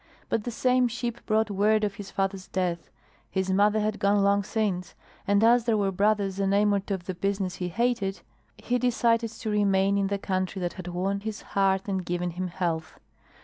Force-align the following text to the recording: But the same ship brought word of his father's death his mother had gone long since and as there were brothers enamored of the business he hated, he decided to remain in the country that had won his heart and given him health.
But 0.29 0.45
the 0.45 0.49
same 0.49 0.87
ship 0.87 1.23
brought 1.27 1.51
word 1.51 1.83
of 1.83 1.93
his 1.97 2.09
father's 2.09 2.47
death 2.47 2.89
his 3.29 3.51
mother 3.51 3.79
had 3.79 3.99
gone 3.99 4.23
long 4.23 4.41
since 4.41 4.95
and 5.27 5.43
as 5.43 5.65
there 5.65 5.77
were 5.77 5.91
brothers 5.91 6.39
enamored 6.39 6.89
of 6.89 7.05
the 7.05 7.13
business 7.13 7.57
he 7.57 7.67
hated, 7.67 8.21
he 8.57 8.79
decided 8.79 9.29
to 9.29 9.49
remain 9.51 9.99
in 9.99 10.07
the 10.07 10.17
country 10.17 10.59
that 10.61 10.73
had 10.73 10.87
won 10.87 11.19
his 11.19 11.43
heart 11.53 11.83
and 11.87 12.03
given 12.03 12.31
him 12.31 12.47
health. 12.47 12.97